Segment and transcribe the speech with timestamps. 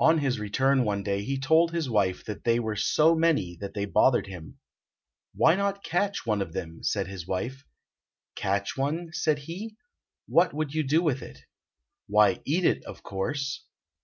[0.00, 3.72] On his return one day he told his wife that they were so many that
[3.72, 4.58] they bothered him.
[5.32, 7.64] "Why not catch one of them?" said his wife.
[8.34, 9.76] "Catch one?" said he.
[10.26, 11.42] "What would you do with it?"
[12.08, 13.64] "Why, eat it, of course."